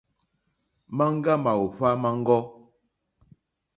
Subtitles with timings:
[0.97, 2.39] Maŋga màòhva maŋgɔ.